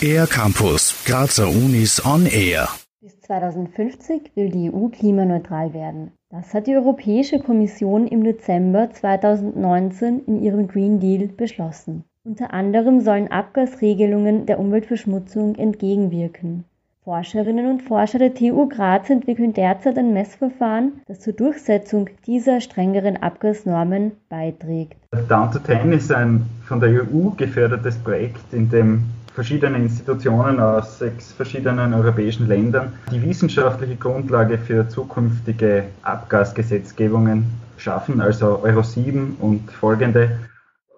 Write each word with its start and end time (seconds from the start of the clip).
Air 0.00 0.26
Campus, 0.26 1.04
Grazer 1.04 1.48
Unis 1.48 2.04
on 2.04 2.26
Air. 2.26 2.68
Bis 3.00 3.20
2050 3.22 4.32
will 4.34 4.50
die 4.50 4.70
EU 4.72 4.88
klimaneutral 4.88 5.74
werden. 5.74 6.12
Das 6.30 6.54
hat 6.54 6.66
die 6.66 6.74
Europäische 6.74 7.38
Kommission 7.38 8.06
im 8.06 8.24
Dezember 8.24 8.90
2019 8.90 10.24
in 10.26 10.42
ihrem 10.42 10.68
Green 10.68 11.00
Deal 11.00 11.28
beschlossen. 11.28 12.04
Unter 12.24 12.52
anderem 12.52 13.00
sollen 13.00 13.30
Abgasregelungen 13.30 14.46
der 14.46 14.58
Umweltverschmutzung 14.58 15.54
entgegenwirken. 15.54 16.64
Forscherinnen 17.06 17.70
und 17.70 17.82
Forscher 17.84 18.18
der 18.18 18.34
TU 18.34 18.68
Graz 18.68 19.10
entwickeln 19.10 19.52
derzeit 19.52 19.96
ein 19.96 20.12
Messverfahren, 20.12 21.02
das 21.06 21.20
zur 21.20 21.34
Durchsetzung 21.34 22.10
dieser 22.26 22.60
strengeren 22.60 23.16
Abgasnormen 23.16 24.10
beiträgt. 24.28 24.96
Down 25.28 25.52
to 25.52 25.60
10 25.60 25.92
ist 25.92 26.10
ein 26.10 26.44
von 26.66 26.80
der 26.80 26.90
EU 26.90 27.30
gefördertes 27.36 27.94
Projekt, 27.98 28.52
in 28.52 28.68
dem 28.70 29.04
verschiedene 29.32 29.78
Institutionen 29.78 30.58
aus 30.58 30.98
sechs 30.98 31.32
verschiedenen 31.32 31.94
europäischen 31.94 32.48
Ländern 32.48 32.92
die 33.12 33.22
wissenschaftliche 33.22 33.94
Grundlage 33.94 34.58
für 34.58 34.88
zukünftige 34.88 35.84
Abgasgesetzgebungen 36.02 37.44
schaffen, 37.76 38.20
also 38.20 38.58
Euro 38.64 38.82
7 38.82 39.36
und 39.38 39.70
folgende. 39.70 40.40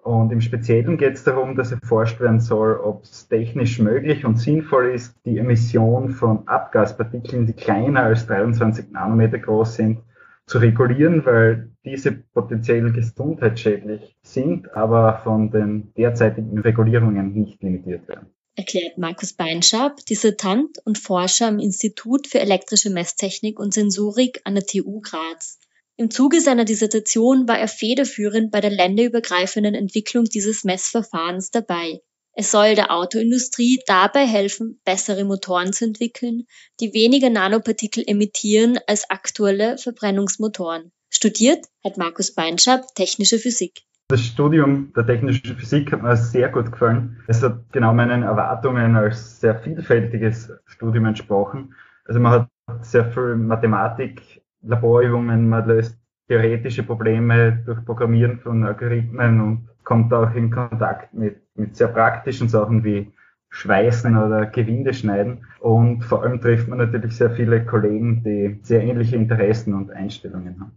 Und 0.03 0.31
im 0.31 0.41
Speziellen 0.41 0.97
geht 0.97 1.15
es 1.15 1.23
darum, 1.23 1.55
dass 1.55 1.71
erforscht 1.71 2.19
werden 2.19 2.39
soll, 2.39 2.77
ob 2.77 3.03
es 3.03 3.27
technisch 3.27 3.79
möglich 3.79 4.25
und 4.25 4.37
sinnvoll 4.37 4.91
ist, 4.91 5.15
die 5.25 5.37
Emission 5.37 6.09
von 6.09 6.47
Abgaspartikeln, 6.47 7.45
die 7.45 7.53
kleiner 7.53 8.03
als 8.03 8.25
23 8.27 8.91
Nanometer 8.91 9.39
groß 9.39 9.75
sind, 9.75 9.99
zu 10.45 10.57
regulieren, 10.57 11.25
weil 11.25 11.69
diese 11.85 12.11
potenziell 12.11 12.91
gesundheitsschädlich 12.91 14.15
sind, 14.23 14.73
aber 14.73 15.19
von 15.23 15.51
den 15.51 15.93
derzeitigen 15.95 16.59
Regulierungen 16.59 17.33
nicht 17.33 17.61
limitiert 17.61 18.07
werden. 18.07 18.27
Erklärt 18.55 18.97
Markus 18.97 19.33
Beinschab, 19.33 19.97
Dissertant 20.07 20.79
und 20.83 20.97
Forscher 20.97 21.47
am 21.47 21.59
Institut 21.59 22.27
für 22.27 22.39
elektrische 22.39 22.89
Messtechnik 22.89 23.59
und 23.59 23.73
Sensorik 23.73 24.41
an 24.43 24.55
der 24.55 24.65
TU 24.65 25.01
Graz. 25.01 25.59
Im 25.99 26.09
Zuge 26.09 26.39
seiner 26.39 26.63
Dissertation 26.63 27.49
war 27.49 27.59
er 27.59 27.67
federführend 27.67 28.51
bei 28.51 28.61
der 28.61 28.69
länderübergreifenden 28.69 29.75
Entwicklung 29.75 30.23
dieses 30.23 30.63
Messverfahrens 30.63 31.51
dabei. 31.51 31.99
Es 32.31 32.51
soll 32.51 32.75
der 32.75 32.91
Autoindustrie 32.95 33.81
dabei 33.85 34.25
helfen, 34.25 34.79
bessere 34.85 35.25
Motoren 35.25 35.73
zu 35.73 35.83
entwickeln, 35.83 36.45
die 36.79 36.93
weniger 36.93 37.29
Nanopartikel 37.29 38.05
emittieren 38.07 38.79
als 38.87 39.09
aktuelle 39.09 39.77
Verbrennungsmotoren. 39.77 40.93
Studiert 41.09 41.65
hat 41.83 41.97
Markus 41.97 42.33
Beinschab 42.33 42.85
technische 42.95 43.37
Physik. 43.37 43.81
Das 44.07 44.21
Studium 44.21 44.93
der 44.95 45.05
technischen 45.05 45.57
Physik 45.57 45.91
hat 45.91 46.01
mir 46.01 46.15
sehr 46.15 46.47
gut 46.47 46.71
gefallen. 46.71 47.21
Es 47.27 47.43
hat 47.43 47.73
genau 47.73 47.93
meinen 47.93 48.23
Erwartungen 48.23 48.95
als 48.95 49.41
sehr 49.41 49.59
vielfältiges 49.59 50.49
Studium 50.65 51.07
entsprochen. 51.07 51.75
Also 52.05 52.21
man 52.21 52.31
hat 52.31 52.49
sehr 52.85 53.11
viel 53.11 53.35
Mathematik, 53.35 54.41
Laborübungen, 54.61 55.49
man 55.49 55.67
löst 55.67 55.97
theoretische 56.27 56.83
Probleme 56.83 57.63
durch 57.65 57.83
Programmieren 57.85 58.39
von 58.39 58.63
Algorithmen 58.63 59.41
und 59.41 59.69
kommt 59.83 60.13
auch 60.13 60.33
in 60.35 60.51
Kontakt 60.51 61.13
mit, 61.13 61.41
mit 61.55 61.75
sehr 61.75 61.87
praktischen 61.87 62.47
Sachen 62.47 62.83
wie 62.83 63.11
Schweißen 63.49 64.15
oder 64.15 64.45
Gewinde 64.45 64.93
schneiden. 64.93 65.45
Und 65.59 66.03
vor 66.03 66.23
allem 66.23 66.39
trifft 66.39 66.67
man 66.67 66.77
natürlich 66.77 67.15
sehr 67.15 67.31
viele 67.31 67.65
Kollegen, 67.65 68.23
die 68.23 68.59
sehr 68.61 68.83
ähnliche 68.83 69.15
Interessen 69.15 69.73
und 69.73 69.91
Einstellungen 69.91 70.59
haben. 70.59 70.71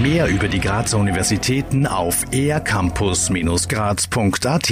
Mehr 0.00 0.28
über 0.28 0.48
die 0.48 0.60
Grazer 0.60 0.96
Universitäten 0.98 1.86
auf 1.86 2.24
ercampus-graz.at 2.32 4.70